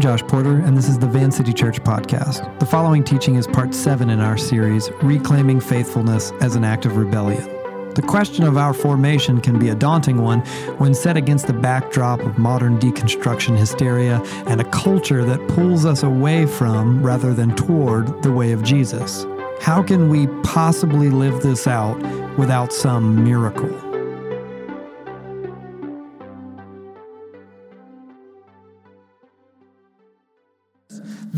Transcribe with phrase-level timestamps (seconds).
[0.00, 2.58] I'm Josh Porter, and this is the Van City Church podcast.
[2.58, 6.96] The following teaching is part seven in our series, Reclaiming Faithfulness as an Act of
[6.96, 7.44] Rebellion.
[7.92, 10.40] The question of our formation can be a daunting one
[10.78, 16.02] when set against the backdrop of modern deconstruction hysteria and a culture that pulls us
[16.02, 19.26] away from rather than toward the way of Jesus.
[19.60, 21.98] How can we possibly live this out
[22.38, 23.89] without some miracle?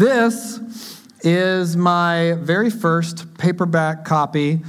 [0.03, 0.59] This
[1.21, 4.61] is my very first paperback copy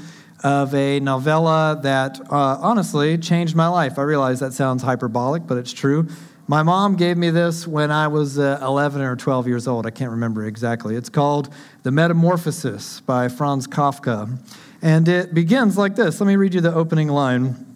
[0.43, 3.97] of a novella that uh, honestly changed my life.
[3.97, 6.07] I realize that sounds hyperbolic, but it's true.
[6.45, 9.87] My mom gave me this when I was uh, 11 or 12 years old.
[9.87, 10.95] I can't remember exactly.
[10.95, 14.37] It's called The Metamorphosis by Franz Kafka.
[14.83, 16.21] And it begins like this.
[16.21, 17.75] Let me read you the opening line.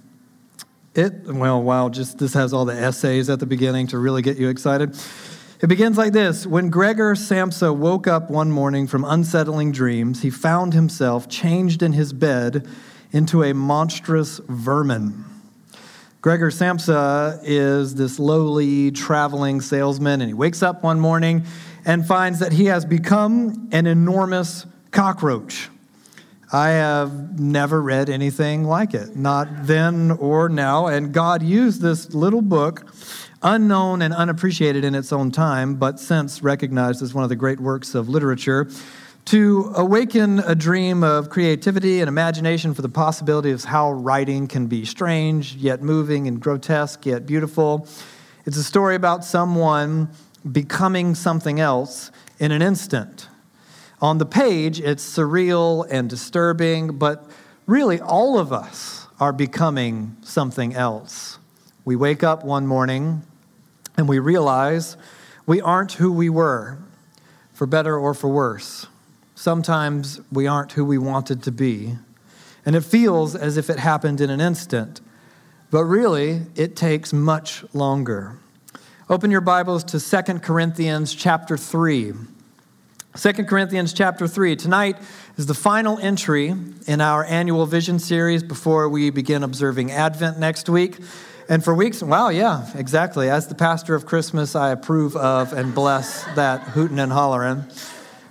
[0.93, 4.37] It, well, wow, just this has all the essays at the beginning to really get
[4.37, 4.95] you excited.
[5.59, 10.29] It begins like this When Gregor Samsa woke up one morning from unsettling dreams, he
[10.29, 12.67] found himself changed in his bed
[13.11, 15.25] into a monstrous vermin.
[16.21, 21.43] Gregor Samsa is this lowly traveling salesman, and he wakes up one morning
[21.85, 25.69] and finds that he has become an enormous cockroach.
[26.53, 30.87] I have never read anything like it, not then or now.
[30.87, 32.93] And God used this little book
[33.41, 37.59] unknown and unappreciated in its own time, but since recognized as one of the great
[37.59, 38.69] works of literature,
[39.25, 44.67] to awaken a dream of creativity and imagination for the possibility of how writing can
[44.67, 47.87] be strange, yet moving, and grotesque, yet beautiful.
[48.45, 50.09] It's a story about someone
[50.49, 53.27] becoming something else in an instant.
[54.01, 57.29] On the page, it's surreal and disturbing, but
[57.65, 61.36] really, all of us are becoming something else.
[61.87, 63.21] We wake up one morning
[63.95, 64.97] and we realize
[65.45, 66.79] we aren't who we were,
[67.53, 68.87] for better or for worse.
[69.35, 71.95] Sometimes we aren't who we wanted to be.
[72.65, 74.99] And it feels as if it happened in an instant,
[75.71, 78.37] but really, it takes much longer.
[79.09, 82.11] Open your Bibles to 2 Corinthians chapter 3.
[83.15, 84.57] 2 Corinthians chapter 3.
[84.57, 84.97] Tonight
[85.37, 86.53] is the final entry
[86.85, 90.97] in our annual vision series before we begin observing Advent next week.
[91.49, 93.29] And for weeks, wow, yeah, exactly.
[93.29, 97.63] As the pastor of Christmas, I approve of and bless that hootin' and hollerin'.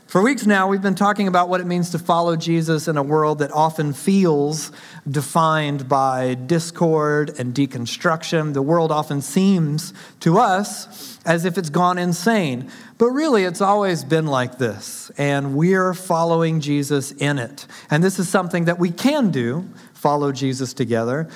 [0.07, 3.03] For weeks now, we've been talking about what it means to follow Jesus in a
[3.03, 4.71] world that often feels
[5.09, 8.53] defined by discord and deconstruction.
[8.53, 12.71] The world often seems to us as if it's gone insane.
[12.99, 17.67] But really, it's always been like this, and we're following Jesus in it.
[17.91, 21.29] And this is something that we can do follow Jesus together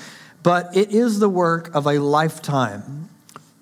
[0.42, 3.08] but it is the work of a lifetime.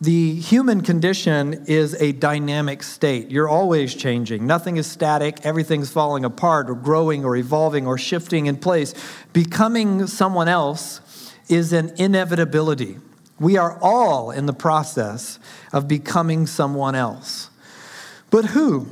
[0.01, 3.33] The human condition is a dynamic state.
[3.33, 4.47] You're always changing.
[4.47, 5.45] Nothing is static.
[5.45, 8.95] Everything's falling apart or growing or evolving or shifting in place.
[9.33, 11.01] Becoming someone else
[11.49, 12.99] is an inevitability.
[13.41, 15.41] We are all in the process
[15.73, 17.51] of becoming someone else.
[18.31, 18.87] But who?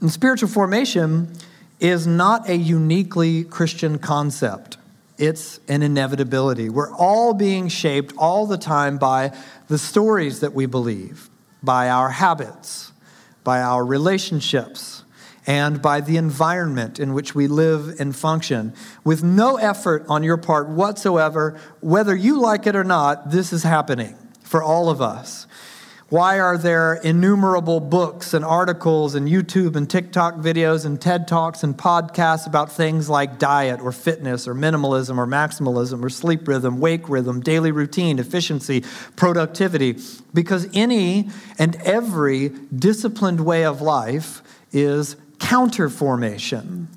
[0.00, 1.32] And spiritual formation
[1.80, 4.76] is not a uniquely Christian concept.
[5.22, 6.68] It's an inevitability.
[6.68, 9.30] We're all being shaped all the time by
[9.68, 11.30] the stories that we believe,
[11.62, 12.90] by our habits,
[13.44, 15.04] by our relationships,
[15.46, 18.74] and by the environment in which we live and function.
[19.04, 23.62] With no effort on your part whatsoever, whether you like it or not, this is
[23.62, 25.46] happening for all of us.
[26.12, 31.62] Why are there innumerable books and articles and YouTube and TikTok videos and TED Talks
[31.62, 36.80] and podcasts about things like diet or fitness or minimalism or maximalism or sleep rhythm,
[36.80, 38.84] wake rhythm, daily routine, efficiency,
[39.16, 39.96] productivity?
[40.34, 46.88] Because any and every disciplined way of life is counter formation.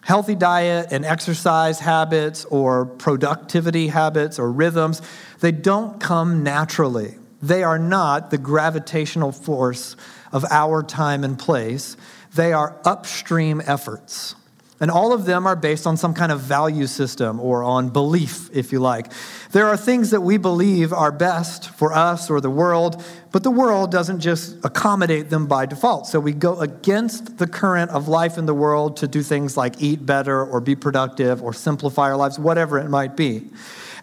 [0.00, 5.02] Healthy diet and exercise habits or productivity habits or rhythms,
[5.38, 7.14] they don't come naturally.
[7.42, 9.96] They are not the gravitational force
[10.32, 11.96] of our time and place.
[12.34, 14.34] They are upstream efforts.
[14.78, 18.50] And all of them are based on some kind of value system or on belief,
[18.52, 19.10] if you like.
[19.52, 23.02] There are things that we believe are best for us or the world,
[23.32, 26.06] but the world doesn't just accommodate them by default.
[26.06, 29.80] So we go against the current of life in the world to do things like
[29.80, 33.48] eat better or be productive or simplify our lives, whatever it might be.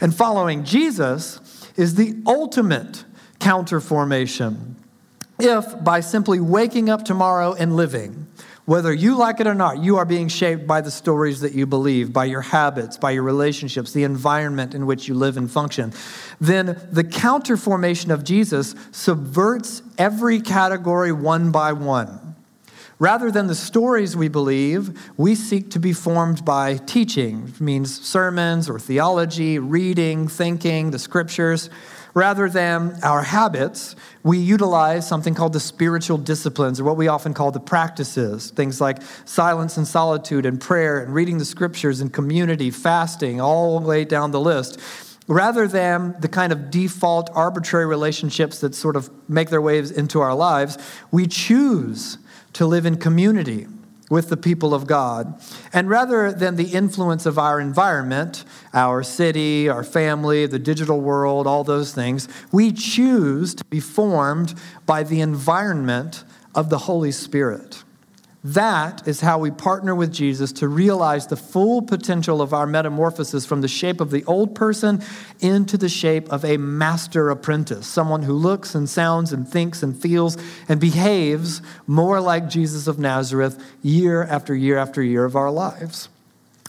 [0.01, 1.39] And following Jesus
[1.75, 3.05] is the ultimate
[3.39, 4.75] counter formation.
[5.39, 8.27] If by simply waking up tomorrow and living,
[8.65, 11.65] Whether you like it or not, you are being shaped by the stories that you
[11.65, 15.91] believe, by your habits, by your relationships, the environment in which you live and function.
[16.39, 22.35] Then the counter formation of Jesus subverts every category one by one.
[22.99, 27.99] Rather than the stories we believe, we seek to be formed by teaching, which means
[28.01, 31.69] sermons or theology, reading, thinking, the scriptures.
[32.13, 37.33] Rather than our habits, we utilize something called the spiritual disciplines, or what we often
[37.33, 38.51] call the practices.
[38.51, 43.79] Things like silence and solitude, and prayer, and reading the scriptures, and community, fasting, all
[43.79, 44.79] the way down the list.
[45.27, 50.19] Rather than the kind of default arbitrary relationships that sort of make their ways into
[50.19, 50.77] our lives,
[51.11, 52.19] we choose
[52.51, 53.65] to live in community
[54.13, 55.41] with the people of God.
[55.73, 61.47] And rather than the influence of our environment, our city, our family, the digital world,
[61.47, 64.53] all those things, we choose to be formed
[64.85, 66.23] by the environment
[66.53, 67.83] of the Holy Spirit.
[68.45, 73.45] That is how we partner with Jesus to realize the full potential of our metamorphosis
[73.45, 75.01] from the shape of the old person
[75.39, 79.97] into the shape of a master apprentice, someone who looks and sounds and thinks and
[79.97, 80.37] feels
[80.67, 86.09] and behaves more like Jesus of Nazareth year after year after year of our lives.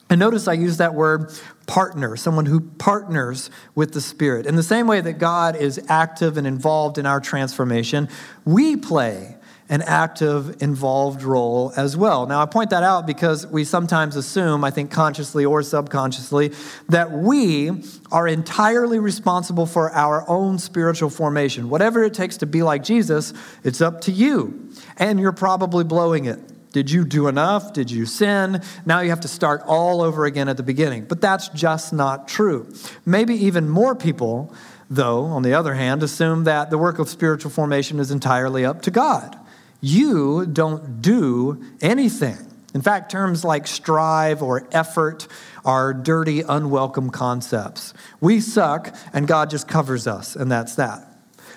[0.08, 1.32] And notice I use that word
[1.66, 4.46] partner, someone who partners with the Spirit.
[4.46, 8.08] In the same way that God is active and involved in our transformation,
[8.44, 9.33] we play
[9.68, 12.26] an active, involved role as well.
[12.26, 16.52] Now, I point that out because we sometimes assume, I think consciously or subconsciously,
[16.90, 17.82] that we
[18.12, 21.70] are entirely responsible for our own spiritual formation.
[21.70, 23.32] Whatever it takes to be like Jesus,
[23.62, 24.70] it's up to you.
[24.98, 26.40] And you're probably blowing it.
[26.72, 27.72] Did you do enough?
[27.72, 28.60] Did you sin?
[28.84, 31.04] Now you have to start all over again at the beginning.
[31.04, 32.70] But that's just not true.
[33.06, 34.52] Maybe even more people,
[34.90, 38.82] though, on the other hand, assume that the work of spiritual formation is entirely up
[38.82, 39.38] to God
[39.84, 42.38] you don't do anything.
[42.72, 45.28] In fact, terms like strive or effort
[45.62, 47.92] are dirty, unwelcome concepts.
[48.18, 51.06] We suck, and God just covers us, and that's that.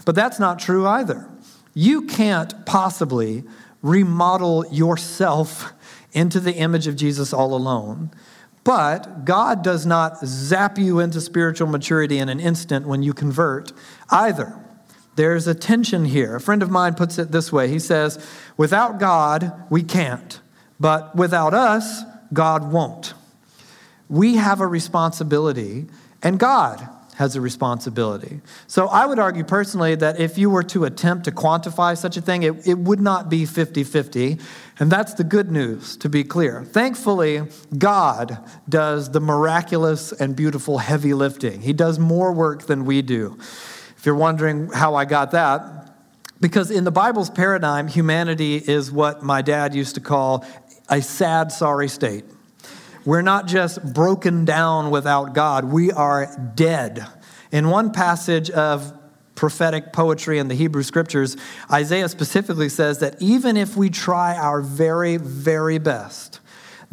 [0.06, 1.30] But that's not true either.
[1.74, 3.46] You can't possibly
[3.82, 5.72] remodel yourself
[6.12, 8.12] into the image of Jesus all alone.
[8.66, 13.72] But God does not zap you into spiritual maturity in an instant when you convert
[14.10, 14.67] either.
[15.18, 16.36] There's a tension here.
[16.36, 18.24] A friend of mine puts it this way He says,
[18.56, 20.40] Without God, we can't,
[20.80, 23.14] but without us, God won't.
[24.10, 25.88] We have a responsibility,
[26.22, 28.42] and God has a responsibility.
[28.68, 32.22] So I would argue personally that if you were to attempt to quantify such a
[32.22, 34.38] thing, it, it would not be 50 50.
[34.80, 36.64] And that's the good news, to be clear.
[36.64, 37.42] Thankfully,
[37.76, 38.38] God
[38.70, 43.40] does the miraculous and beautiful heavy lifting, He does more work than we do.
[44.08, 45.92] You're wondering how I got that,
[46.40, 50.46] because in the Bible's paradigm, humanity is what my dad used to call
[50.88, 52.24] a sad, sorry state.
[53.04, 57.06] We're not just broken down without God, we are dead.
[57.52, 58.98] In one passage of
[59.36, 61.36] prophetic poetry in the Hebrew scriptures,
[61.70, 66.40] Isaiah specifically says that even if we try our very, very best,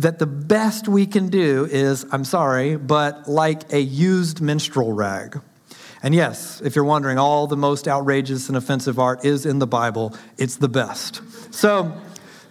[0.01, 5.41] that the best we can do is, I'm sorry, but like a used menstrual rag.
[6.05, 9.67] And yes, if you're wondering, all the most outrageous and offensive art is in the
[9.67, 10.15] Bible.
[10.37, 11.23] It's the best.
[11.51, 11.99] So,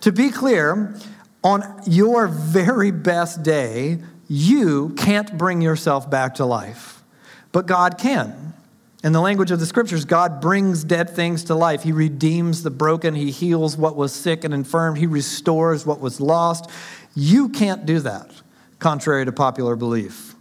[0.01, 0.95] to be clear,
[1.43, 7.03] on your very best day, you can't bring yourself back to life,
[7.51, 8.55] but God can.
[9.03, 11.83] In the language of the scriptures, God brings dead things to life.
[11.83, 13.13] He redeems the broken.
[13.13, 14.95] He heals what was sick and infirm.
[14.95, 16.71] He restores what was lost.
[17.13, 18.31] You can't do that,
[18.79, 20.32] contrary to popular belief.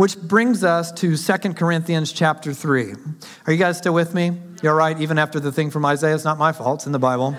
[0.00, 2.94] Which brings us to 2 Corinthians chapter 3.
[3.46, 4.32] Are you guys still with me?
[4.62, 6.98] You're right, even after the thing from Isaiah, it's not my fault, it's in the
[6.98, 7.36] Bible.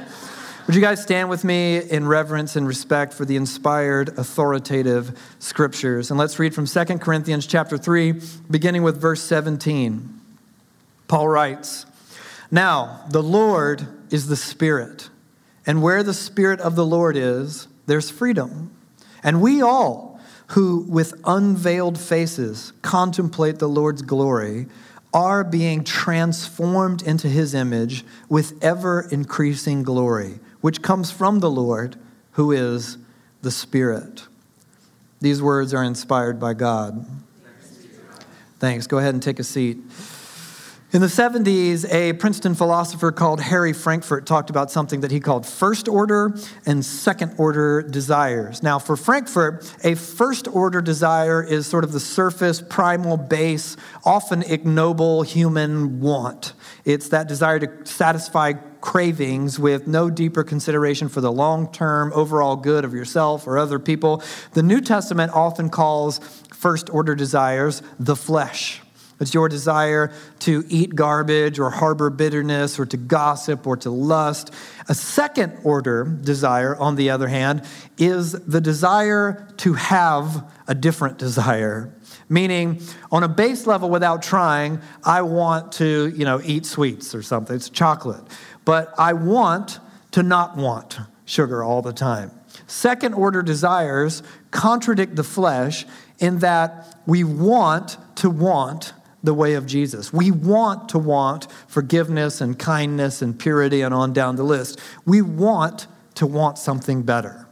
[0.68, 6.12] Would you guys stand with me in reverence and respect for the inspired, authoritative scriptures?
[6.12, 10.22] And let's read from 2 Corinthians chapter 3, beginning with verse 17.
[11.08, 11.88] Paul writes,
[12.52, 15.10] Now, the Lord is the Spirit,
[15.66, 18.72] and where the Spirit of the Lord is, there's freedom.
[19.24, 20.11] And we all,
[20.52, 24.68] who with unveiled faces contemplate the Lord's glory
[25.14, 31.96] are being transformed into his image with ever increasing glory, which comes from the Lord,
[32.32, 32.98] who is
[33.42, 34.28] the Spirit.
[35.22, 37.06] These words are inspired by God.
[38.60, 38.88] Thanks.
[38.88, 39.78] Go ahead and take a seat.
[40.94, 45.46] In the 70s, a Princeton philosopher called Harry Frankfurt talked about something that he called
[45.46, 48.62] first order and second order desires.
[48.62, 54.44] Now, for Frankfurt, a first order desire is sort of the surface, primal, base, often
[54.44, 56.52] ignoble human want.
[56.84, 62.58] It's that desire to satisfy cravings with no deeper consideration for the long term overall
[62.58, 64.22] good of yourself or other people.
[64.56, 66.20] The New Testament often calls
[66.54, 68.82] first order desires the flesh.
[69.22, 74.52] It's your desire to eat garbage or harbor bitterness or to gossip or to lust.
[74.90, 77.64] A second order desire, on the other hand,
[78.00, 81.94] is the desire to have a different desire.
[82.30, 87.22] Meaning, on a base level, without trying, I want to, you know, eat sweets or
[87.22, 87.56] something.
[87.56, 88.24] It's chocolate.
[88.66, 89.80] But I want
[90.12, 92.32] to not want sugar all the time.
[92.68, 95.86] Second order desires contradict the flesh
[96.20, 100.12] in that we want to want the way of Jesus.
[100.12, 104.80] We want to want forgiveness and kindness and purity and on down the list.
[105.06, 107.48] We want to want something better.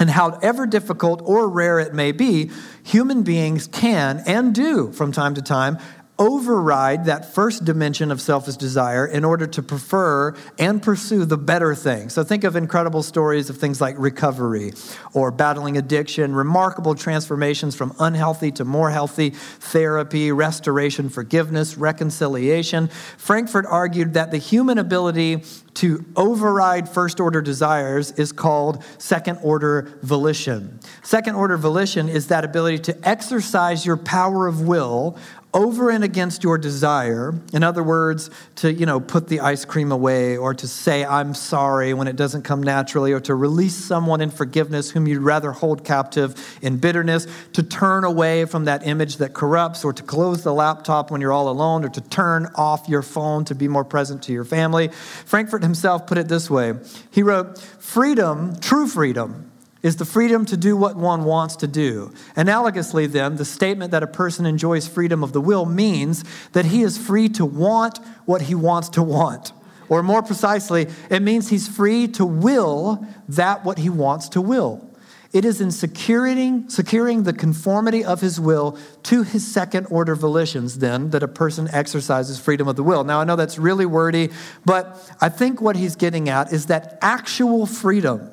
[0.00, 2.50] And however difficult or rare it may be,
[2.82, 5.78] human beings can and do from time to time
[6.20, 11.74] override that first dimension of selfish desire in order to prefer and pursue the better
[11.74, 12.10] thing.
[12.10, 14.74] So think of incredible stories of things like recovery
[15.14, 22.88] or battling addiction, remarkable transformations from unhealthy to more healthy, therapy, restoration, forgiveness, reconciliation.
[23.16, 29.98] Frankfurt argued that the human ability to override first order desires is called second order
[30.02, 30.78] volition.
[31.02, 35.16] Second order volition is that ability to exercise your power of will
[35.52, 39.90] over and against your desire in other words to you know put the ice cream
[39.90, 44.20] away or to say i'm sorry when it doesn't come naturally or to release someone
[44.20, 49.16] in forgiveness whom you'd rather hold captive in bitterness to turn away from that image
[49.16, 52.88] that corrupts or to close the laptop when you're all alone or to turn off
[52.88, 54.88] your phone to be more present to your family.
[54.88, 56.74] Frankfurt himself put it this way.
[57.10, 59.49] He wrote freedom true freedom
[59.82, 62.12] is the freedom to do what one wants to do.
[62.36, 66.82] Analogously, then, the statement that a person enjoys freedom of the will means that he
[66.82, 69.52] is free to want what he wants to want.
[69.88, 74.86] Or more precisely, it means he's free to will that what he wants to will.
[75.32, 80.78] It is in securing, securing the conformity of his will to his second order volitions,
[80.78, 83.04] then, that a person exercises freedom of the will.
[83.04, 84.30] Now, I know that's really wordy,
[84.64, 88.28] but I think what he's getting at is that actual freedom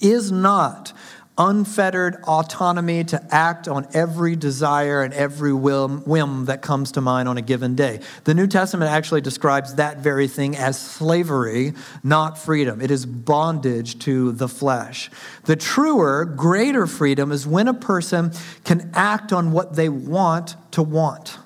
[0.00, 0.92] is not
[1.38, 7.36] unfettered autonomy to act on every desire and every whim, that comes to mind on
[7.36, 8.00] a given day.
[8.24, 12.80] The New Testament actually describes that very thing as slavery, not freedom.
[12.80, 15.10] It is bondage to the flesh.
[15.44, 18.32] The truer, greater freedom is when a person
[18.64, 21.38] can act on what they want to want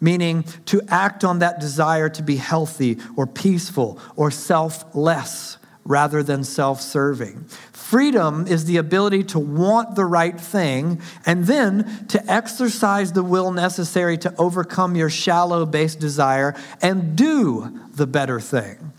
[0.00, 6.44] meaning to act on that desire to be healthy or peaceful or selfless rather than
[6.44, 7.44] self serving.
[7.92, 13.52] Freedom is the ability to want the right thing and then to exercise the will
[13.52, 18.94] necessary to overcome your shallow based desire and do the better thing.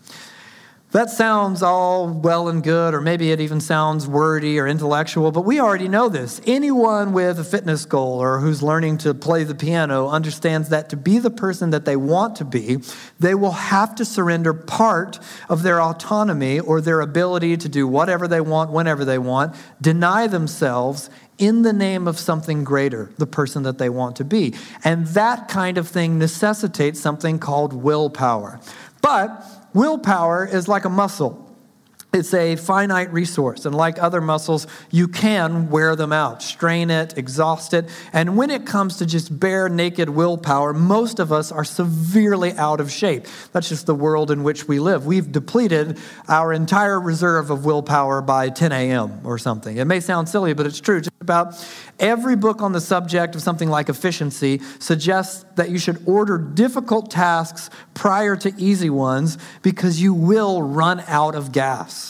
[0.93, 5.41] That sounds all well and good, or maybe it even sounds wordy or intellectual, but
[5.41, 6.39] we already know this.
[6.45, 10.95] Anyone with a fitness goal or who's learning to play the piano understands that to
[10.95, 12.77] be the person that they want to be,
[13.19, 15.17] they will have to surrender part
[15.49, 20.27] of their autonomy or their ability to do whatever they want, whenever they want, deny
[20.27, 21.09] themselves
[21.39, 24.53] in the name of something greater, the person that they want to be.
[24.83, 28.59] And that kind of thing necessitates something called willpower.
[29.01, 31.42] But Willpower is like a muscle.
[32.15, 37.17] It's a finite resource, and like other muscles, you can wear them out, strain it,
[37.17, 37.89] exhaust it.
[38.13, 42.79] And when it comes to just bare naked willpower, most of us are severely out
[42.79, 43.25] of shape.
[43.51, 45.07] That's just the world in which we live.
[45.07, 49.21] We've depleted our entire reserve of willpower by 10 a.m.
[49.23, 49.77] or something.
[49.77, 51.01] It may sound silly, but it's true.
[51.01, 51.55] Just about
[51.99, 57.09] every book on the subject of something like efficiency suggests that you should order difficult
[57.09, 62.02] tasks prior to easy ones because you will run out of gas.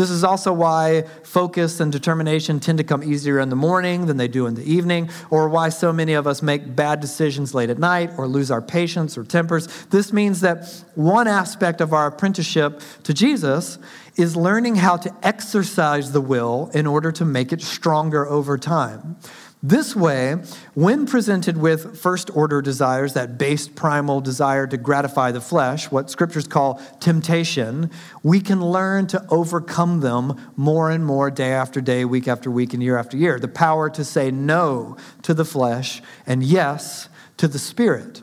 [0.00, 4.16] This is also why focus and determination tend to come easier in the morning than
[4.16, 7.68] they do in the evening, or why so many of us make bad decisions late
[7.68, 9.66] at night or lose our patience or tempers.
[9.90, 10.64] This means that
[10.94, 13.78] one aspect of our apprenticeship to Jesus
[14.16, 19.18] is learning how to exercise the will in order to make it stronger over time.
[19.62, 20.36] This way,
[20.72, 26.10] when presented with first order desires, that base primal desire to gratify the flesh, what
[26.10, 27.90] scriptures call temptation,
[28.22, 32.72] we can learn to overcome them more and more day after day, week after week,
[32.72, 33.38] and year after year.
[33.38, 38.22] The power to say no to the flesh and yes to the spirit.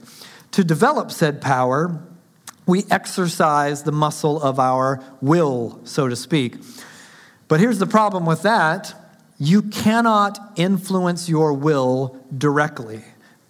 [0.54, 2.02] To develop said power,
[2.66, 6.56] we exercise the muscle of our will, so to speak.
[7.48, 8.96] But here's the problem with that
[9.40, 13.04] you cannot influence your will directly.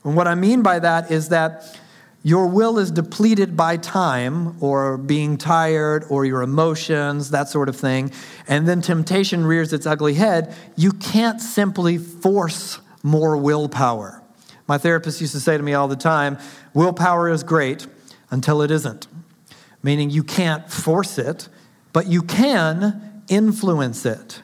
[0.04, 1.78] And what I mean by that is that
[2.24, 7.76] your will is depleted by time or being tired or your emotions, that sort of
[7.76, 8.12] thing,
[8.48, 14.22] and then temptation rears its ugly head, you can't simply force more willpower.
[14.68, 16.38] My therapist used to say to me all the time
[16.74, 17.88] willpower is great
[18.30, 19.08] until it isn't,
[19.82, 21.48] meaning you can't force it,
[21.94, 24.42] but you can influence it.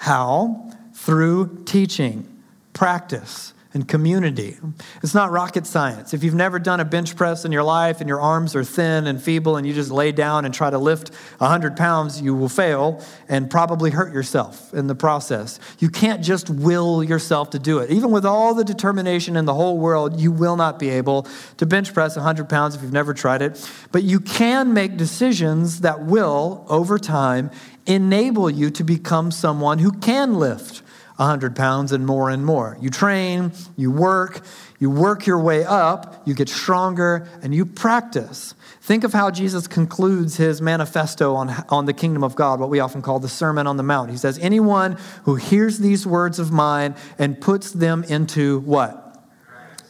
[0.00, 0.72] How?
[0.94, 2.26] Through teaching,
[2.72, 4.56] practice, and community.
[5.02, 6.12] It's not rocket science.
[6.12, 9.06] If you've never done a bench press in your life and your arms are thin
[9.06, 12.48] and feeble and you just lay down and try to lift 100 pounds, you will
[12.48, 15.60] fail and probably hurt yourself in the process.
[15.78, 17.90] You can't just will yourself to do it.
[17.90, 21.28] Even with all the determination in the whole world, you will not be able
[21.58, 23.70] to bench press 100 pounds if you've never tried it.
[23.92, 27.50] But you can make decisions that will, over time,
[27.94, 30.82] enable you to become someone who can lift
[31.16, 32.78] 100 pounds and more and more.
[32.80, 34.40] You train, you work,
[34.78, 38.54] you work your way up, you get stronger, and you practice.
[38.80, 42.80] Think of how Jesus concludes his manifesto on, on the kingdom of God, what we
[42.80, 44.10] often call the Sermon on the Mount.
[44.10, 49.22] He says, Anyone who hears these words of mine and puts them into what?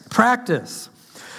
[0.09, 0.89] Practice.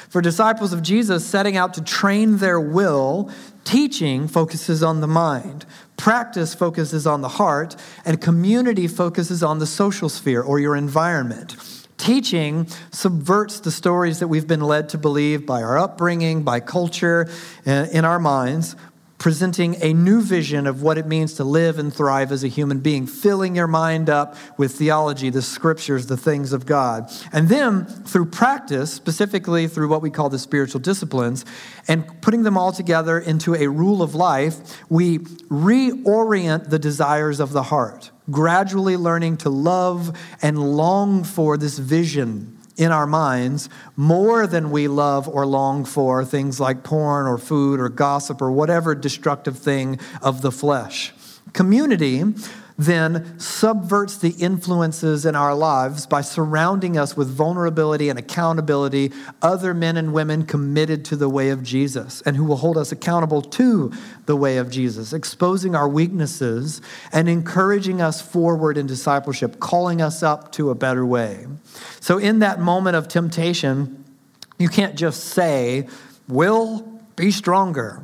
[0.09, 3.31] For disciples of Jesus, setting out to train their will,
[3.64, 5.64] teaching focuses on the mind.
[5.97, 11.57] Practice focuses on the heart, and community focuses on the social sphere or your environment.
[11.97, 17.28] Teaching subverts the stories that we've been led to believe by our upbringing, by culture,
[17.66, 18.75] uh, in our minds,
[19.23, 22.81] presenting a new vision of what it means to live and thrive as a human
[22.81, 27.09] being, filling your mind up with theology, the scriptures, the things of God.
[27.33, 31.45] And then through practice, specifically through what we call the spiritual disciplines,
[31.87, 37.52] and putting them all together into a rule of life, we reorient the desires of
[37.52, 44.47] the heart, gradually learning to love and long for this vision in our minds more
[44.47, 48.95] than we love or long for things like porn or food or gossip or whatever
[48.95, 51.12] destructive thing of the flesh.
[51.52, 52.25] Community
[52.79, 59.75] then subverts the influences in our lives by surrounding us with vulnerability and accountability, other
[59.75, 63.43] men and women committed to the way of Jesus and who will hold us accountable
[63.43, 63.93] to
[64.26, 66.80] the way of Jesus, exposing our weaknesses
[67.13, 71.47] and encouraging us forward in discipleship, calling us up to a better way.
[72.00, 74.04] So, in that moment of temptation,
[74.58, 75.89] you can't just say,
[76.28, 78.02] Will be stronger.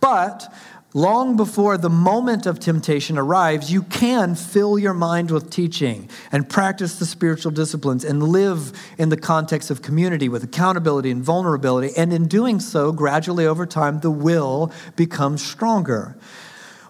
[0.00, 0.52] But
[0.96, 6.48] long before the moment of temptation arrives, you can fill your mind with teaching and
[6.48, 11.94] practice the spiritual disciplines and live in the context of community with accountability and vulnerability.
[11.98, 16.16] And in doing so, gradually over time, the will becomes stronger.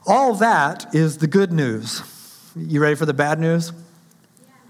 [0.06, 2.00] All that is the good news.
[2.54, 3.72] You ready for the bad news?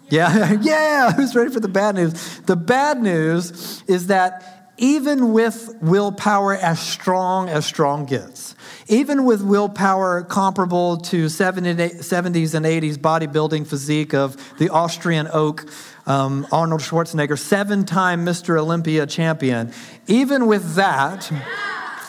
[0.08, 2.40] Yeah, yeah, who's ready for the bad news?
[2.46, 8.55] The bad news is that even with willpower as strong as strong gets,
[8.88, 15.66] even with willpower comparable to 70s and 80s bodybuilding physique of the Austrian oak,
[16.06, 18.58] um, Arnold Schwarzenegger, seven time Mr.
[18.58, 19.72] Olympia champion,
[20.06, 21.30] even with that,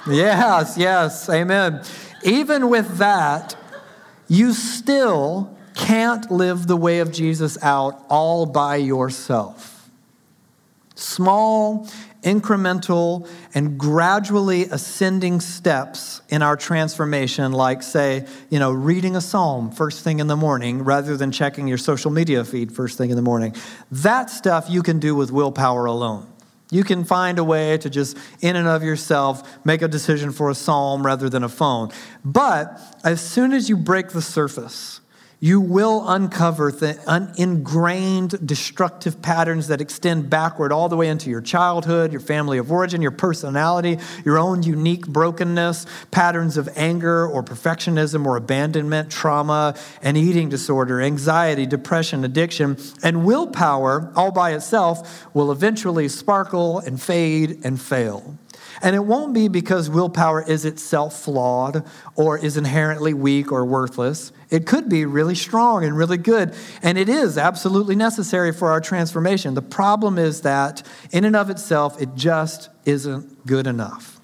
[0.08, 1.82] yes, yes, amen.
[2.24, 3.56] Even with that,
[4.28, 9.90] you still can't live the way of Jesus out all by yourself.
[10.96, 11.88] Small
[12.24, 19.72] incremental and gradually ascending steps in our transformation, like, say, you know, reading a psalm
[19.72, 23.16] first thing in the morning rather than checking your social media feed first thing in
[23.16, 23.56] the morning.
[23.92, 26.28] That stuff you can do with willpower alone.
[26.70, 30.50] You can find a way to just, in and of yourself, make a decision for
[30.50, 31.92] a psalm rather than a phone.
[32.26, 35.00] But as soon as you break the surface,
[35.40, 36.98] you will uncover the
[37.38, 42.72] ingrained destructive patterns that extend backward all the way into your childhood, your family of
[42.72, 49.76] origin, your personality, your own unique brokenness, patterns of anger or perfectionism or abandonment, trauma,
[50.02, 52.78] and eating disorder, anxiety, depression, addiction.
[53.04, 58.38] And willpower, all by itself, will eventually sparkle and fade and fail.
[58.82, 64.32] And it won't be because willpower is itself flawed or is inherently weak or worthless.
[64.50, 68.80] It could be really strong and really good, and it is absolutely necessary for our
[68.80, 69.56] transformation.
[69.56, 74.20] The problem is that, in and of itself, it just isn't good enough.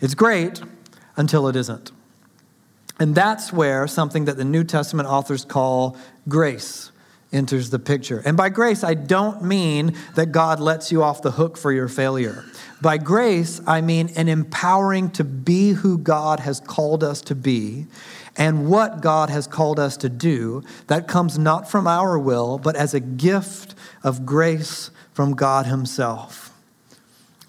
[0.00, 0.60] It's great
[1.16, 1.92] until it isn't.
[3.00, 5.96] And that's where something that the New Testament authors call
[6.28, 6.90] grace
[7.32, 8.22] enters the picture.
[8.24, 11.88] And by grace, I don't mean that God lets you off the hook for your
[11.88, 12.44] failure.
[12.80, 17.86] By grace, I mean an empowering to be who God has called us to be
[18.38, 22.76] and what God has called us to do that comes not from our will, but
[22.76, 23.74] as a gift
[24.04, 26.54] of grace from God Himself.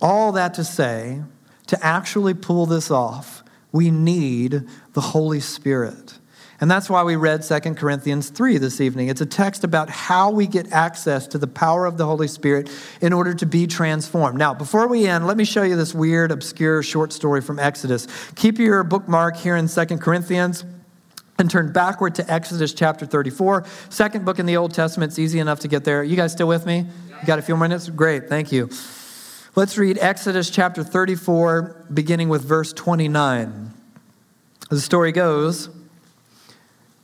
[0.02, 1.22] All that to say,
[1.68, 6.18] to actually pull this off, we need the Holy Spirit.
[6.60, 9.08] And that's why we read 2 Corinthians 3 this evening.
[9.08, 12.70] It's a text about how we get access to the power of the Holy Spirit
[13.00, 14.40] in order to be transformed.
[14.40, 18.08] Now, before we end, let me show you this weird, obscure short story from Exodus.
[18.36, 20.66] Keep your bookmark here in 2 Corinthians
[21.40, 25.12] and turn backward to Exodus chapter 34, second book in the Old Testament.
[25.12, 26.04] It's easy enough to get there.
[26.04, 26.86] You guys still with me?
[27.22, 27.90] You got a few minutes?
[27.90, 28.70] Great, thank you.
[29.56, 33.72] Let's read Exodus chapter 34, beginning with verse 29.
[34.70, 35.70] The story goes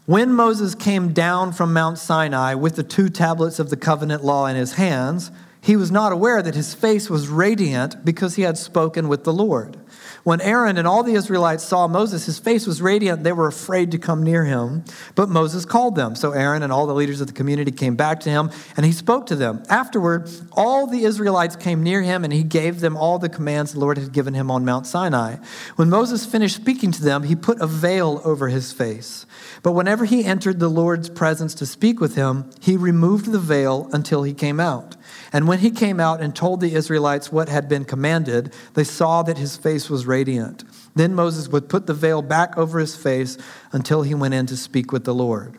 [0.06, 4.46] when Moses came down from Mount Sinai with the two tablets of the covenant law
[4.46, 8.56] in his hands, he was not aware that his face was radiant because he had
[8.56, 9.78] spoken with the Lord.
[10.26, 13.24] When Aaron and all the Israelites saw Moses, his face was radiant.
[13.24, 14.84] They were afraid to come near him,
[15.14, 16.16] but Moses called them.
[16.16, 18.92] So Aaron and all the leaders of the community came back to him, and he
[18.92, 19.62] spoke to them.
[19.70, 23.80] Afterward, all the Israelites came near him, and he gave them all the commands the
[23.80, 25.36] Lord had given him on Mount Sinai.
[25.76, 29.28] When Moses finished speaking to them, he put a veil over his face.
[29.62, 33.90] But whenever he entered the Lord's presence to speak with him, he removed the veil
[33.94, 34.96] until he came out.
[35.36, 39.22] And when he came out and told the Israelites what had been commanded, they saw
[39.24, 40.64] that his face was radiant.
[40.96, 43.38] Then Moses would put the veil back over his face
[43.74, 45.58] until he went in to speak with the Lord.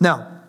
[0.00, 0.40] Now,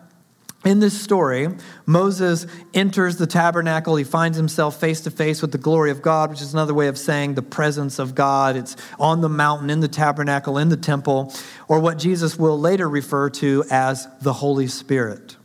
[0.64, 1.46] in this story,
[1.86, 3.94] Moses enters the tabernacle.
[3.94, 6.88] He finds himself face to face with the glory of God, which is another way
[6.88, 8.56] of saying the presence of God.
[8.56, 11.32] It's on the mountain, in the tabernacle, in the temple,
[11.68, 15.35] or what Jesus will later refer to as the Holy Spirit.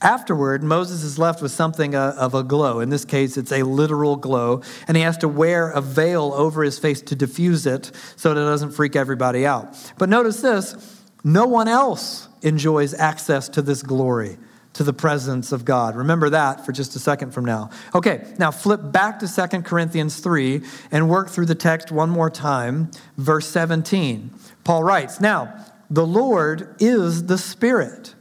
[0.00, 2.78] Afterward, Moses is left with something uh, of a glow.
[2.80, 6.62] In this case, it's a literal glow, and he has to wear a veil over
[6.62, 9.76] his face to diffuse it so that it doesn't freak everybody out.
[9.98, 14.38] But notice this no one else enjoys access to this glory,
[14.74, 15.96] to the presence of God.
[15.96, 17.70] Remember that for just a second from now.
[17.92, 22.30] Okay, now flip back to 2 Corinthians 3 and work through the text one more
[22.30, 24.30] time, verse 17.
[24.62, 28.14] Paul writes, Now, the Lord is the Spirit.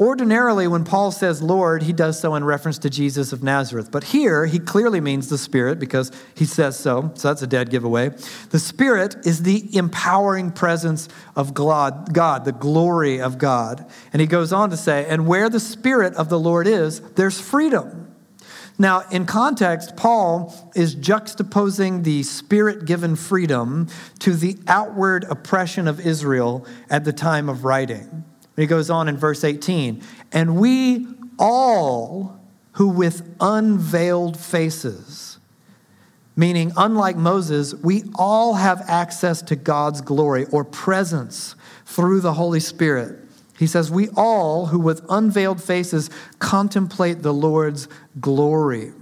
[0.00, 3.90] Ordinarily, when Paul says Lord, he does so in reference to Jesus of Nazareth.
[3.92, 7.12] But here, he clearly means the Spirit because he says so.
[7.16, 8.08] So that's a dead giveaway.
[8.48, 13.84] The Spirit is the empowering presence of God, the glory of God.
[14.14, 17.38] And he goes on to say, and where the Spirit of the Lord is, there's
[17.38, 18.06] freedom.
[18.78, 23.88] Now, in context, Paul is juxtaposing the spirit given freedom
[24.20, 28.24] to the outward oppression of Israel at the time of writing.
[28.56, 31.06] He goes on in verse 18, and we
[31.38, 32.40] all
[32.72, 35.38] who with unveiled faces,
[36.36, 42.60] meaning unlike Moses, we all have access to God's glory or presence through the Holy
[42.60, 43.18] Spirit.
[43.58, 46.08] He says, We all who with unveiled faces
[46.38, 47.88] contemplate the Lord's
[48.20, 48.92] glory.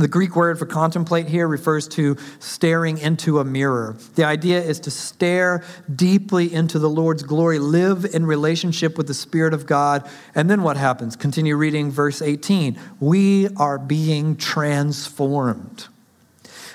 [0.00, 3.96] The Greek word for contemplate here refers to staring into a mirror.
[4.14, 5.62] The idea is to stare
[5.94, 10.08] deeply into the Lord's glory, live in relationship with the Spirit of God.
[10.34, 11.16] And then what happens?
[11.16, 12.78] Continue reading verse 18.
[12.98, 15.88] We are being transformed.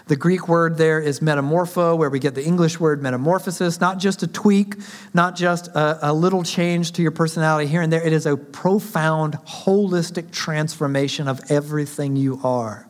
[0.07, 4.21] The Greek word there is metamorpho, where we get the English word metamorphosis, not just
[4.21, 4.75] a tweak,
[5.15, 8.03] not just a, a, little change to your personality here and there.
[8.03, 12.87] It is a profound, holistic transformation of everything you are.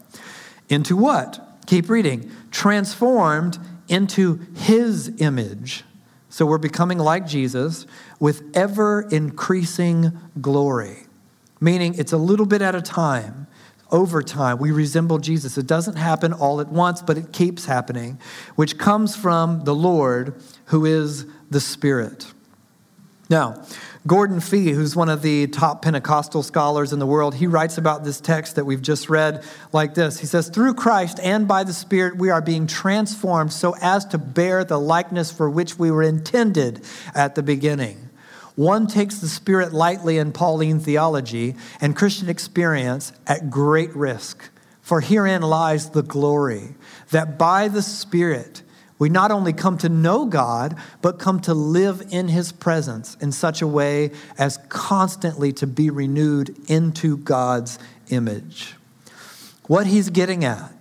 [0.69, 1.57] Into what?
[1.67, 2.31] Keep reading.
[2.51, 5.83] Transformed into his image.
[6.29, 7.85] So we're becoming like Jesus
[8.19, 10.97] with ever increasing glory,
[11.61, 13.47] meaning it's a little bit at a time.
[13.91, 15.57] Over time, we resemble Jesus.
[15.57, 18.19] It doesn't happen all at once, but it keeps happening,
[18.55, 22.33] which comes from the Lord who is the Spirit.
[23.29, 23.63] Now,
[24.07, 28.03] Gordon Fee, who's one of the top Pentecostal scholars in the world, he writes about
[28.03, 30.19] this text that we've just read like this.
[30.19, 34.19] He says, Through Christ and by the Spirit, we are being transformed so as to
[34.19, 38.09] bear the likeness for which we were intended at the beginning.
[38.53, 44.51] One takes the Spirit lightly in Pauline theology and Christian experience at great risk.
[44.81, 46.75] For herein lies the glory
[47.09, 48.61] that by the Spirit,
[48.97, 53.31] we not only come to know God, but come to live in His presence in
[53.31, 57.77] such a way as constantly to be renewed into God's
[58.09, 58.75] image.
[59.67, 60.71] What he's getting at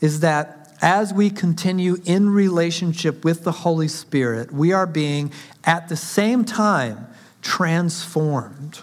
[0.00, 5.32] is that as we continue in relationship with the Holy Spirit, we are being
[5.64, 7.06] at the same time
[7.40, 8.80] transformed.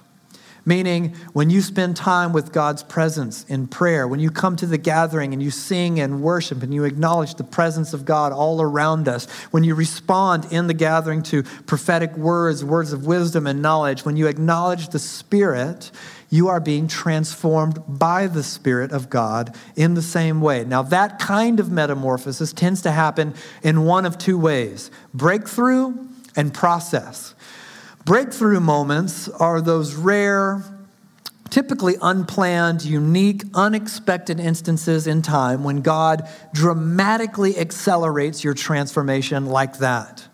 [0.65, 4.78] Meaning, when you spend time with God's presence in prayer, when you come to the
[4.78, 9.08] gathering and you sing and worship and you acknowledge the presence of God all around
[9.08, 14.06] us, when you respond in the gathering to prophetic words, words of wisdom and knowledge,
[14.06, 15.91] when you acknowledge the Spirit,
[16.30, 20.63] you are being transformed by the Spirit of God in the same way.
[20.63, 25.93] Now, that kind of metamorphosis tends to happen in one of two ways breakthrough
[26.36, 27.34] and process.
[28.10, 30.63] Breakthrough moments are those rare,
[31.52, 40.28] typically unplanned, unique, unexpected instances in time when God dramatically accelerates your transformation like that.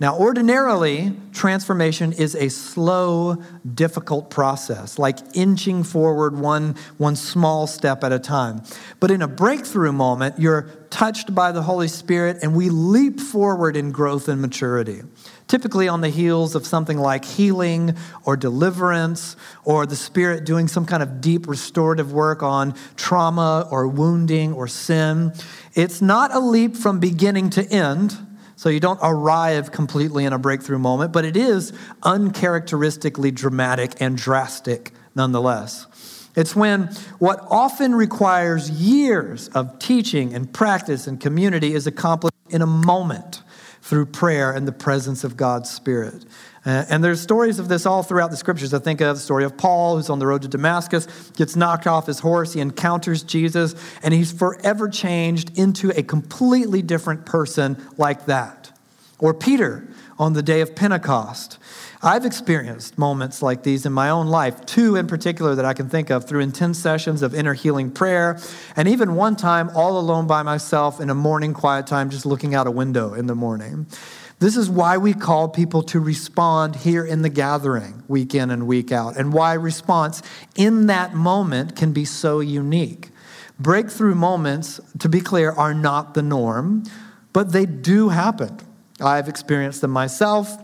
[0.00, 3.42] Now, ordinarily, transformation is a slow,
[3.74, 8.62] difficult process, like inching forward one, one small step at a time.
[9.00, 13.76] But in a breakthrough moment, you're touched by the Holy Spirit, and we leap forward
[13.76, 15.02] in growth and maturity
[15.48, 19.34] typically on the heels of something like healing or deliverance
[19.64, 24.68] or the Spirit doing some kind of deep restorative work on trauma or wounding or
[24.68, 25.32] sin.
[25.74, 28.16] It's not a leap from beginning to end.
[28.56, 34.18] So you don't arrive completely in a breakthrough moment, but it is uncharacteristically dramatic and
[34.18, 35.86] drastic nonetheless.
[36.34, 36.86] It's when
[37.18, 43.42] what often requires years of teaching and practice and community is accomplished in a moment
[43.88, 46.26] through prayer and the presence of God's Spirit.
[46.66, 48.74] Uh, and there's stories of this all throughout the scriptures.
[48.74, 51.86] I think of the story of Paul, who's on the road to Damascus, gets knocked
[51.86, 57.82] off his horse, he encounters Jesus, and he's forever changed into a completely different person
[57.96, 58.72] like that.
[59.18, 61.58] Or Peter on the day of Pentecost.
[62.00, 65.88] I've experienced moments like these in my own life, two in particular that I can
[65.88, 68.38] think of through intense sessions of inner healing prayer,
[68.76, 72.54] and even one time all alone by myself in a morning quiet time, just looking
[72.54, 73.86] out a window in the morning.
[74.38, 78.68] This is why we call people to respond here in the gathering, week in and
[78.68, 80.22] week out, and why response
[80.54, 83.10] in that moment can be so unique.
[83.58, 86.84] Breakthrough moments, to be clear, are not the norm,
[87.32, 88.60] but they do happen.
[89.00, 90.56] I've experienced them myself.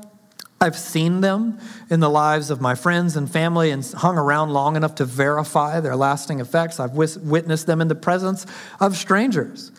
[0.64, 1.59] I've seen them
[1.90, 5.79] in the lives of my friends and family and hung around long enough to verify
[5.81, 6.81] their lasting effects.
[6.81, 8.46] I've witnessed them in the presence
[8.81, 9.70] of strangers.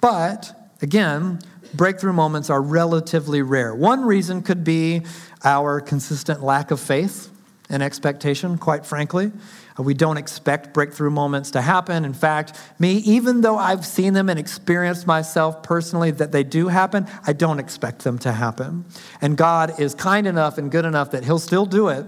[0.00, 0.52] But
[0.82, 1.38] again,
[1.74, 3.72] breakthrough moments are relatively rare.
[3.72, 5.02] One reason could be
[5.44, 7.30] our consistent lack of faith
[7.70, 9.30] and expectation, quite frankly.
[9.78, 12.04] We don't expect breakthrough moments to happen.
[12.04, 16.68] In fact, me, even though I've seen them and experienced myself personally that they do
[16.68, 18.84] happen, I don't expect them to happen.
[19.20, 22.04] And God is kind enough and good enough that He'll still do it,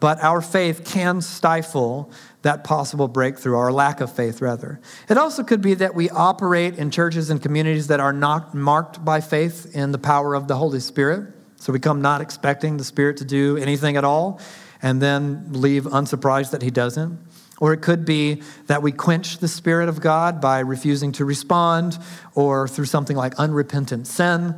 [0.00, 2.10] but our faith can stifle
[2.42, 4.80] that possible breakthrough, or lack of faith, rather.
[5.08, 9.04] It also could be that we operate in churches and communities that are not marked
[9.04, 11.32] by faith in the power of the Holy Spirit.
[11.56, 14.40] So we come not expecting the Spirit to do anything at all
[14.82, 17.18] and then leave unsurprised that he doesn't.
[17.58, 21.98] Or it could be that we quench the Spirit of God by refusing to respond
[22.34, 24.56] or through something like unrepentant sin.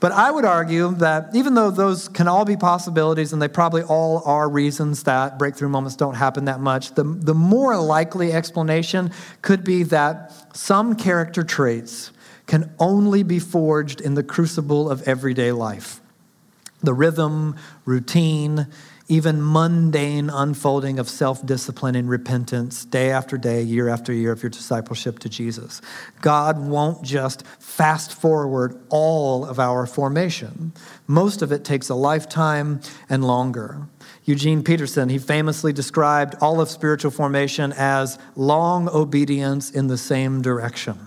[0.00, 3.82] But I would argue that even though those can all be possibilities and they probably
[3.82, 9.10] all are reasons that breakthrough moments don't happen that much, the, the more likely explanation
[9.42, 12.12] could be that some character traits
[12.46, 16.00] can only be forged in the crucible of everyday life.
[16.80, 18.68] The rhythm, routine,
[19.08, 24.42] even mundane unfolding of self discipline and repentance day after day, year after year of
[24.42, 25.80] your discipleship to Jesus.
[26.20, 30.72] God won't just fast forward all of our formation,
[31.06, 33.86] most of it takes a lifetime and longer.
[34.24, 40.42] Eugene Peterson, he famously described all of spiritual formation as long obedience in the same
[40.42, 40.98] direction.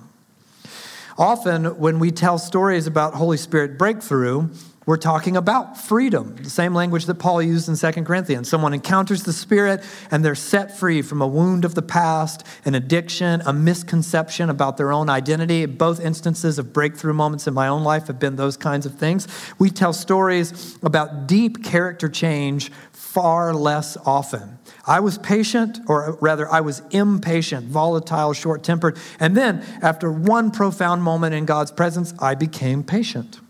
[1.19, 4.49] Often, when we tell stories about Holy Spirit breakthrough,
[4.87, 8.49] we're talking about freedom, the same language that Paul used in 2 Corinthians.
[8.49, 12.73] Someone encounters the Spirit and they're set free from a wound of the past, an
[12.73, 15.67] addiction, a misconception about their own identity.
[15.67, 19.27] Both instances of breakthrough moments in my own life have been those kinds of things.
[19.59, 24.57] We tell stories about deep character change far less often.
[24.87, 28.97] I was patient, or rather, I was impatient, volatile, short tempered.
[29.19, 33.41] And then, after one profound moment in God's presence, I became patient.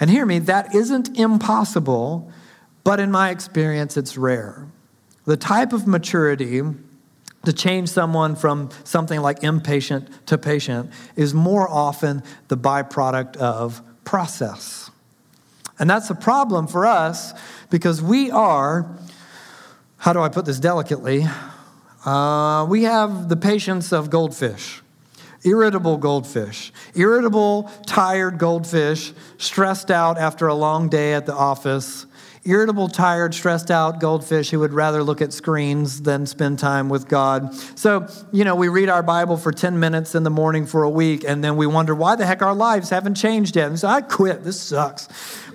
[0.00, 2.30] And hear me, that isn't impossible,
[2.84, 4.68] but in my experience, it's rare.
[5.24, 6.62] The type of maturity
[7.44, 13.82] to change someone from something like impatient to patient is more often the byproduct of
[14.04, 14.90] process.
[15.78, 17.32] And that's a problem for us
[17.70, 18.98] because we are,
[19.98, 21.26] how do I put this delicately?
[22.04, 24.82] Uh, we have the patience of goldfish
[25.44, 32.06] irritable goldfish, irritable, tired goldfish, stressed out after a long day at the office,
[32.48, 37.06] irritable, tired, stressed out goldfish who would rather look at screens than spend time with
[37.06, 37.54] God.
[37.76, 40.90] So, you know, we read our Bible for 10 minutes in the morning for a
[40.90, 43.68] week, and then we wonder why the heck our lives haven't changed yet.
[43.68, 44.44] And so I quit.
[44.44, 45.08] This sucks.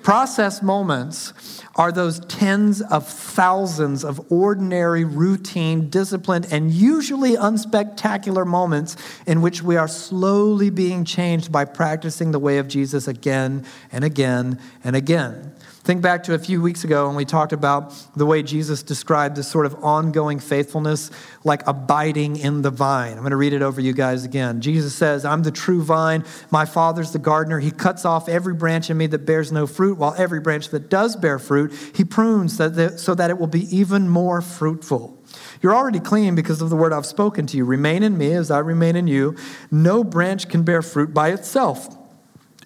[0.03, 1.34] Process moments
[1.75, 9.63] are those tens of thousands of ordinary, routine, disciplined, and usually unspectacular moments in which
[9.63, 14.95] we are slowly being changed by practicing the way of Jesus again and again and
[14.95, 15.53] again.
[15.84, 19.36] Think back to a few weeks ago when we talked about the way Jesus described
[19.36, 21.12] this sort of ongoing faithfulness,
[21.43, 23.12] like abiding in the vine.
[23.12, 24.62] I'm going to read it over you guys again.
[24.62, 26.24] Jesus says, I'm the true vine.
[26.52, 27.60] My Father's the gardener.
[27.60, 30.89] He cuts off every branch in me that bears no fruit, while every branch that
[30.89, 35.22] does bear fruit, he prunes so that it will be even more fruitful.
[35.62, 37.65] You're already clean because of the word I've spoken to you.
[37.65, 39.36] Remain in me as I remain in you.
[39.69, 41.93] No branch can bear fruit by itself,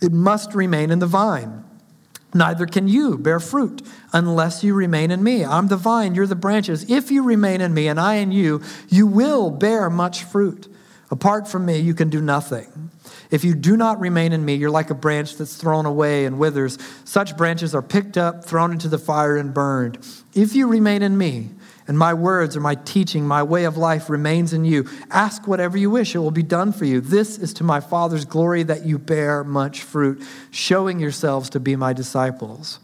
[0.03, 1.63] it must remain in the vine.
[2.33, 3.81] Neither can you bear fruit
[4.13, 5.45] unless you remain in me.
[5.45, 6.89] I'm the vine, you're the branches.
[6.89, 10.67] If you remain in me and I in you, you will bear much fruit.
[11.09, 12.91] Apart from me, you can do nothing.
[13.31, 16.37] If you do not remain in me, you're like a branch that's thrown away and
[16.37, 16.77] withers.
[17.05, 19.97] Such branches are picked up, thrown into the fire, and burned.
[20.33, 21.51] If you remain in me,
[21.88, 24.88] and my words or my teaching, my way of life remains in you.
[25.10, 27.00] Ask whatever you wish, it will be done for you.
[27.02, 30.21] This is to my Father's glory that you bear much fruit,
[30.52, 32.80] showing yourselves to be my disciples.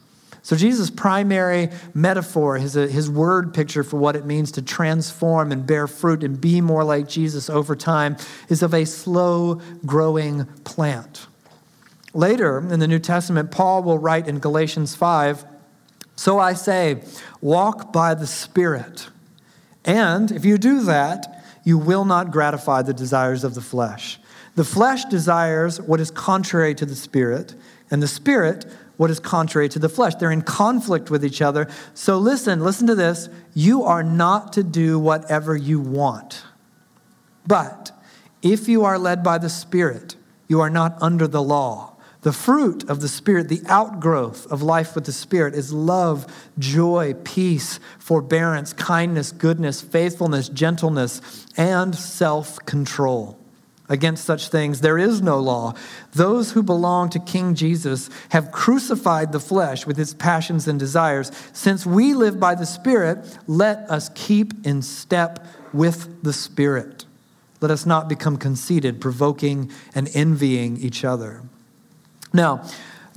[0.45, 5.53] So, Jesus' primary metaphor, his, uh, his word picture for what it means to transform
[5.53, 8.17] and bear fruit and be more like Jesus over time,
[8.49, 11.27] is of a slow growing plant.
[12.13, 15.45] Later in the New Testament, Paul will write in Galatians 5
[16.15, 17.03] So I say,
[17.41, 19.09] Walk by the Spirit.
[19.85, 24.19] And if you do that, you will not gratify the desires of the flesh.
[24.55, 27.55] The flesh desires what is contrary to the Spirit,
[27.89, 28.65] and the Spirit
[28.97, 30.15] what is contrary to the flesh.
[30.15, 31.67] They're in conflict with each other.
[31.93, 33.27] So listen, listen to this.
[33.53, 36.43] You are not to do whatever you want.
[37.47, 37.91] But
[38.41, 40.15] if you are led by the Spirit,
[40.47, 41.92] you are not under the law.
[42.23, 46.25] The fruit of the Spirit, the outgrowth of life with the Spirit, is love,
[46.57, 53.37] joy, peace, forbearance, kindness, goodness, faithfulness, gentleness, and self control.
[53.89, 55.73] Against such things there is no law.
[56.13, 61.29] Those who belong to King Jesus have crucified the flesh with its passions and desires.
[61.51, 67.03] Since we live by the Spirit, let us keep in step with the Spirit.
[67.59, 71.43] Let us not become conceited, provoking and envying each other.
[72.33, 72.67] Now,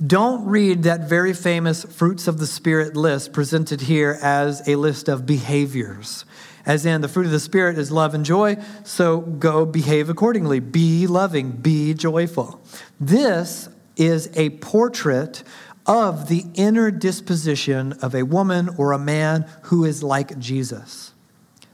[0.05, 5.09] don't read that very famous fruits of the Spirit list presented here as a list
[5.09, 6.23] of behaviors.
[6.67, 10.59] As in, the fruit of the Spirit is love and joy, so go behave accordingly.
[10.59, 12.61] Be loving, be joyful.
[12.99, 15.41] This is a portrait
[15.87, 21.13] of the inner disposition of a woman or a man who is like Jesus.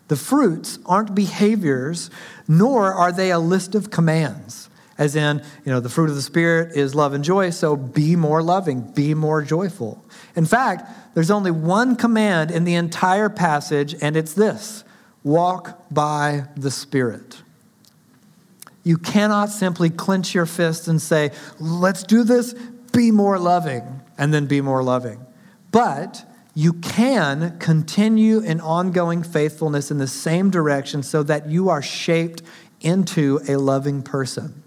[0.07, 2.09] The fruits aren't behaviors,
[2.47, 4.62] nor are they a list of commands
[4.97, 8.15] as in, you know, the fruit of the Spirit is love and joy, so be
[8.15, 10.03] more loving, be more joyful.
[10.35, 14.83] In fact, there's only one command in the entire passage, and it's this
[15.23, 17.41] walk by the Spirit.
[18.83, 22.53] You cannot simply clench your fist and say, let's do this,
[22.91, 25.25] be more loving, and then be more loving.
[25.71, 31.81] But you can continue in ongoing faithfulness in the same direction so that you are
[31.81, 32.43] shaped
[32.81, 34.62] into a loving person.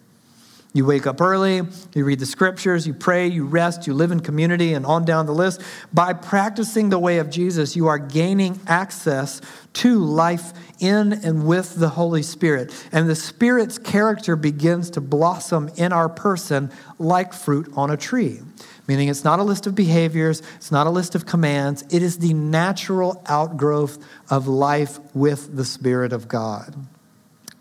[0.77, 1.63] You wake up early,
[1.95, 5.25] you read the scriptures, you pray, you rest, you live in community, and on down
[5.25, 5.63] the list.
[5.91, 9.41] By practicing the way of Jesus, you are gaining access
[9.73, 12.75] to life in and with the Holy Spirit.
[12.93, 18.41] And the Spirit's character begins to blossom in our person like fruit on a tree.
[18.87, 22.19] Meaning, it's not a list of behaviors, it's not a list of commands, it is
[22.19, 23.97] the natural outgrowth
[24.29, 26.77] of life with the Spirit of God.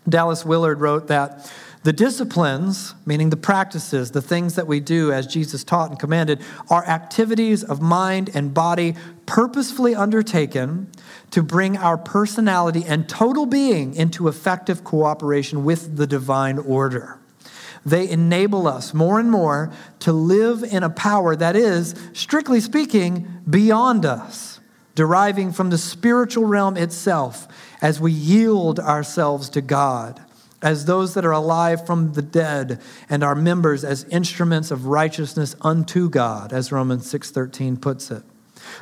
[0.06, 1.50] Dallas Willard wrote that
[1.86, 6.42] the disciplines, meaning the practices, the things that we do as Jesus taught and commanded,
[6.68, 10.90] are activities of mind and body purposefully undertaken
[11.30, 17.20] to bring our personality and total being into effective cooperation with the divine order.
[17.84, 19.70] They enable us more and more
[20.00, 24.58] to live in a power that is, strictly speaking, beyond us,
[24.96, 27.46] deriving from the spiritual realm itself
[27.80, 30.20] as we yield ourselves to God
[30.62, 35.54] as those that are alive from the dead and are members as instruments of righteousness
[35.60, 38.22] unto God as Romans 6:13 puts it.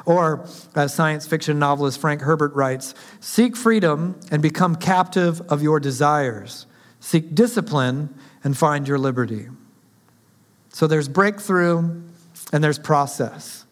[0.06, 5.80] Or as science fiction novelist Frank Herbert writes, seek freedom and become captive of your
[5.80, 6.66] desires.
[7.00, 9.48] Seek discipline and find your liberty.
[10.70, 12.02] So there's breakthrough
[12.52, 13.66] and there's process.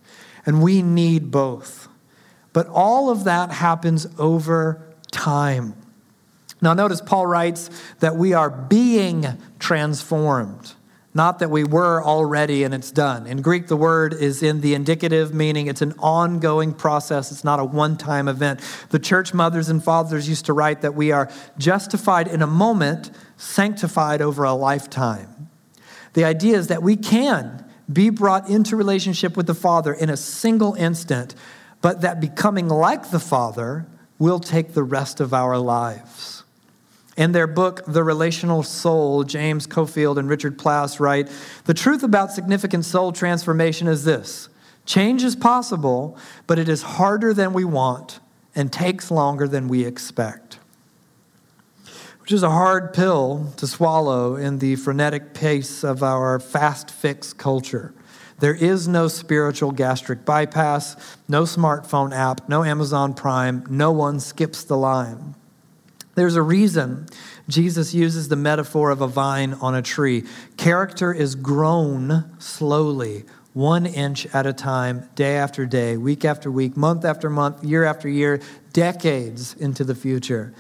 [0.45, 1.89] And we need both.
[2.53, 5.75] But all of that happens over time.
[6.63, 9.27] Now, notice Paul writes that we are being
[9.59, 10.75] transformed,
[11.13, 13.27] not that we were already and it's done.
[13.27, 17.59] In Greek, the word is in the indicative, meaning it's an ongoing process, it's not
[17.59, 18.61] a one time event.
[18.91, 23.11] The church mothers and fathers used to write that we are justified in a moment,
[23.37, 25.51] sanctified over a lifetime.
[26.15, 30.17] The idea is that we can be brought into relationship with the Father in a
[30.17, 31.35] single instant,
[31.81, 33.87] but that becoming like the Father
[34.19, 36.42] will take the rest of our lives.
[37.17, 41.31] In their book, The Relational Soul, James Cofield and Richard Plass write
[41.65, 44.49] The truth about significant soul transformation is this
[44.85, 48.21] change is possible, but it is harder than we want
[48.55, 50.59] and takes longer than we expect
[52.23, 57.33] which is a hard pill to swallow in the frenetic pace of our fast fix
[57.33, 57.93] culture.
[58.39, 60.95] There is no spiritual gastric bypass,
[61.29, 65.35] no smartphone app, no Amazon Prime, no one skips the line.
[66.15, 67.07] There's a reason
[67.49, 70.25] Jesus uses the metaphor of a vine on a tree.
[70.57, 76.77] Character is grown slowly, one inch at a time, day after day, week after week,
[76.77, 78.41] month after month, year after year,
[78.73, 80.55] decades into the future.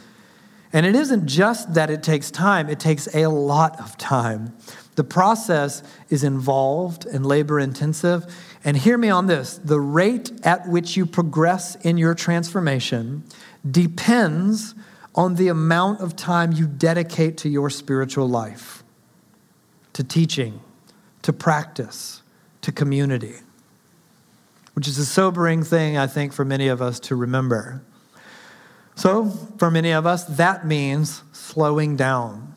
[0.72, 4.54] And it isn't just that it takes time, it takes a lot of time.
[4.94, 8.26] The process is involved and labor intensive.
[8.64, 13.24] And hear me on this the rate at which you progress in your transformation
[13.70, 14.74] depends
[15.14, 18.82] on the amount of time you dedicate to your spiritual life,
[19.92, 20.60] to teaching,
[21.22, 22.22] to practice,
[22.62, 23.34] to community,
[24.74, 27.82] which is a sobering thing, I think, for many of us to remember.
[28.94, 32.54] So, for many of us, that means slowing down,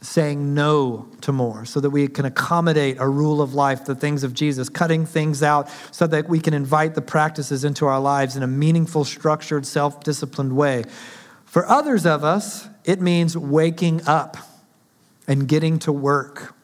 [0.00, 4.24] saying no to more, so that we can accommodate a rule of life, the things
[4.24, 8.36] of Jesus, cutting things out so that we can invite the practices into our lives
[8.36, 10.84] in a meaningful, structured, self disciplined way.
[11.56, 14.36] For others of us, it means waking up
[15.26, 16.54] and getting to work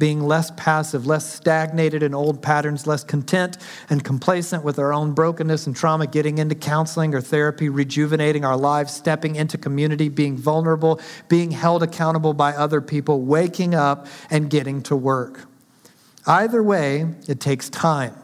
[0.00, 3.58] being less passive, less stagnated in old patterns, less content
[3.90, 8.56] and complacent with our own brokenness and trauma, getting into counseling or therapy, rejuvenating our
[8.56, 14.50] lives, stepping into community, being vulnerable, being held accountable by other people, waking up and
[14.50, 15.46] getting to work.
[16.26, 18.16] Either way, it takes time.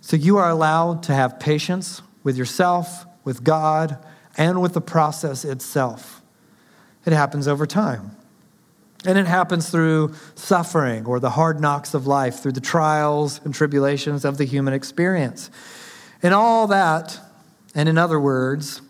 [0.00, 4.02] So you are allowed to have patience with yourself, with God,
[4.36, 6.22] and with the process itself.
[7.04, 8.16] It happens over time.
[9.04, 13.54] And it happens through suffering or the hard knocks of life, through the trials and
[13.54, 15.50] tribulations of the human experience.
[16.22, 17.18] And all that,
[17.74, 18.80] and in other words,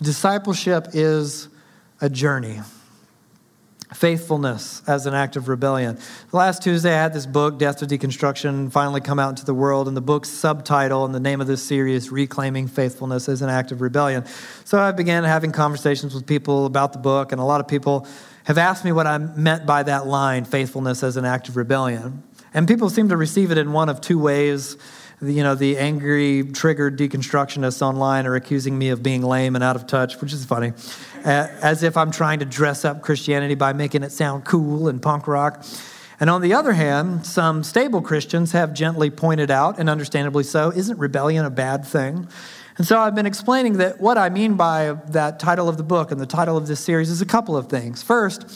[0.00, 1.48] discipleship is
[2.00, 2.60] a journey.
[3.94, 5.98] Faithfulness as an act of rebellion.
[6.32, 9.88] Last Tuesday, I had this book, Death to Deconstruction, finally come out into the world,
[9.88, 13.72] and the book's subtitle and the name of this series, Reclaiming Faithfulness as an Act
[13.72, 14.24] of Rebellion.
[14.64, 18.06] So I began having conversations with people about the book, and a lot of people
[18.44, 22.22] have asked me what I meant by that line, faithfulness as an act of rebellion.
[22.52, 24.76] And people seem to receive it in one of two ways.
[25.26, 29.76] You know, the angry, triggered deconstructionists online are accusing me of being lame and out
[29.76, 30.72] of touch, which is funny,
[31.24, 35.26] as if I'm trying to dress up Christianity by making it sound cool and punk
[35.26, 35.64] rock.
[36.20, 40.70] And on the other hand, some stable Christians have gently pointed out, and understandably so,
[40.70, 42.28] isn't rebellion a bad thing?
[42.76, 46.10] And so I've been explaining that what I mean by that title of the book
[46.10, 48.02] and the title of this series is a couple of things.
[48.02, 48.50] First,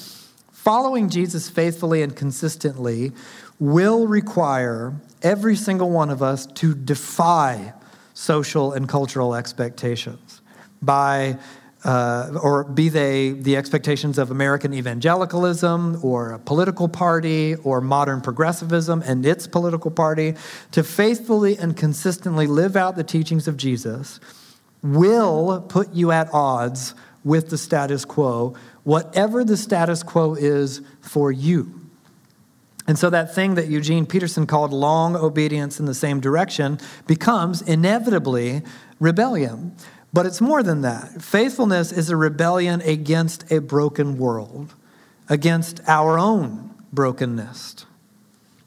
[0.50, 3.12] following Jesus faithfully and consistently
[3.60, 7.72] will require every single one of us to defy
[8.14, 10.42] social and cultural expectations
[10.82, 11.38] by
[11.84, 18.20] uh, or be they the expectations of American evangelicalism or a political party or modern
[18.20, 20.34] progressivism and its political party,
[20.72, 24.18] to faithfully and consistently live out the teachings of Jesus
[24.82, 26.94] will put you at odds
[27.24, 28.54] with the status quo,
[28.84, 31.78] whatever the status quo is for you.
[32.89, 37.61] And so that thing that Eugene Peterson called long obedience in the same direction becomes
[37.61, 38.62] inevitably
[38.99, 39.76] rebellion.
[40.11, 41.20] But it's more than that.
[41.20, 44.74] Faithfulness is a rebellion against a broken world,
[45.28, 47.84] against our own brokenness.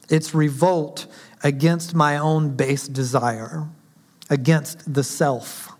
[0.08, 1.08] It's revolt
[1.42, 3.66] against my own base desire,
[4.30, 5.72] against the self.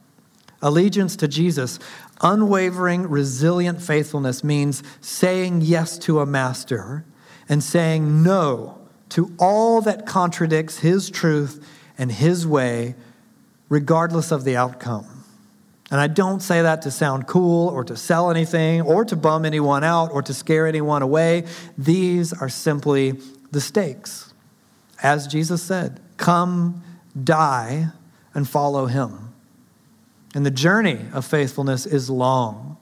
[0.61, 1.79] Allegiance to Jesus,
[2.23, 7.05] unwavering, resilient faithfulness means saying yes to a master
[7.53, 8.79] and saying no
[9.11, 11.63] to all that contradicts his truth
[11.99, 12.95] and his way,
[13.69, 15.05] regardless of the outcome.
[15.91, 19.45] And I don't say that to sound cool or to sell anything or to bum
[19.45, 21.45] anyone out or to scare anyone away.
[21.77, 24.33] These are simply the stakes.
[25.03, 26.83] As Jesus said, come
[27.23, 27.89] die,
[28.33, 29.35] and follow him.
[30.35, 32.79] And the journey of faithfulness is long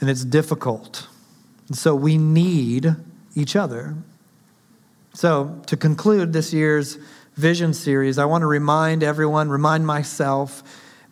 [0.00, 1.08] and it's difficult.
[1.68, 2.96] And so we need
[3.34, 3.96] each other.
[5.14, 6.98] So, to conclude this year's
[7.34, 10.62] vision series, I want to remind everyone, remind myself,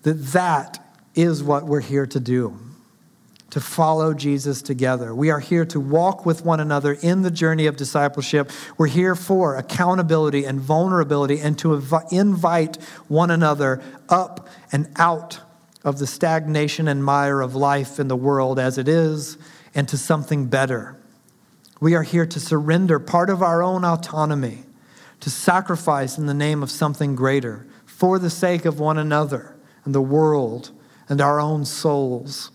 [0.02, 2.58] that that is what we're here to do
[3.50, 5.14] to follow Jesus together.
[5.14, 8.50] We are here to walk with one another in the journey of discipleship.
[8.78, 11.74] We're here for accountability and vulnerability and to
[12.10, 12.76] invite
[13.08, 15.40] one another up and out
[15.84, 19.36] of the stagnation and mire of life in the world as it is
[19.74, 20.99] and to something better.
[21.80, 24.64] We are here to surrender part of our own autonomy,
[25.20, 29.94] to sacrifice in the name of something greater for the sake of one another and
[29.94, 30.70] the world
[31.08, 32.50] and our own souls.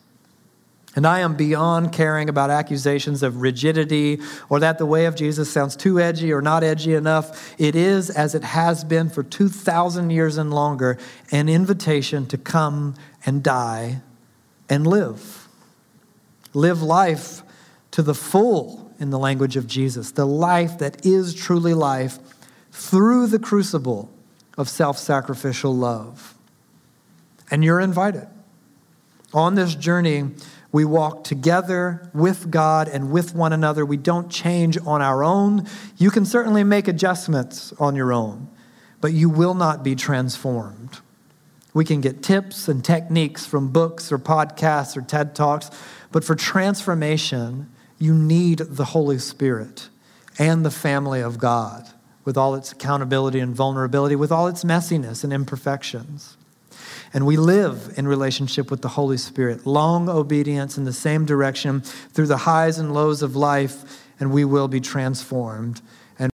[0.95, 5.51] And I am beyond caring about accusations of rigidity or that the way of Jesus
[5.51, 7.53] sounds too edgy or not edgy enough.
[7.59, 10.97] It is, as it has been for 2,000 years and longer,
[11.32, 12.95] an invitation to come
[13.26, 14.01] and die
[14.69, 15.49] and live.
[16.53, 17.41] Live life
[17.91, 22.19] to the full, in the language of Jesus, the life that is truly life
[22.71, 24.11] through the crucible
[24.57, 26.35] of self sacrificial love.
[27.51, 28.27] And you're invited.
[29.33, 30.31] On this journey,
[30.71, 33.85] we walk together with God and with one another.
[33.85, 35.67] We don't change on our own.
[35.97, 38.49] You can certainly make adjustments on your own,
[38.99, 40.99] but you will not be transformed.
[41.73, 45.69] We can get tips and techniques from books or podcasts or TED Talks,
[46.11, 49.89] but for transformation, you need the Holy Spirit
[50.37, 51.89] and the family of God
[52.23, 56.37] with all its accountability and vulnerability, with all its messiness and imperfections.
[57.13, 61.81] And we live in relationship with the Holy Spirit, long obedience in the same direction
[61.81, 65.81] through the highs and lows of life, and we will be transformed